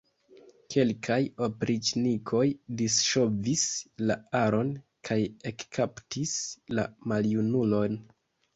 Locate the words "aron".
4.41-4.73